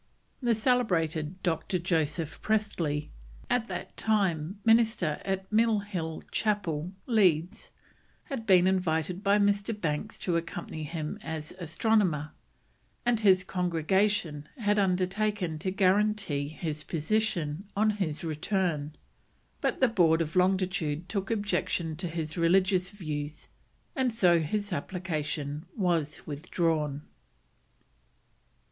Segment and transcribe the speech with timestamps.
[0.41, 1.77] The celebrated Dr.
[1.77, 3.11] Joseph Priestley,
[3.51, 7.69] at that time minister at Mill Hill Chapel, Leeds,
[8.23, 9.79] had been invited by Mr.
[9.79, 12.31] Banks to accompany him as astronomer,
[13.05, 18.95] and his congregation had undertaken to guarantee his position on his return;
[19.61, 23.49] but the Board of Longitude took objection to his religious views,
[23.95, 27.03] and so his application was withdrawn.